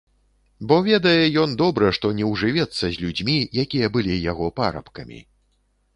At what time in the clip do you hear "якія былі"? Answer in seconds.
3.65-4.13